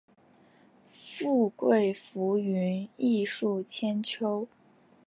[0.87, 4.47] 富贵浮云，艺术千秋